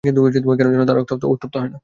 কিন্তু 0.03 0.19
কেন 0.51 0.67
যেন 0.73 0.83
তার 0.89 0.97
রক্ত 0.99 1.11
উত্তপ্ত 1.25 1.55
হয় 1.57 1.69
না। 1.69 1.79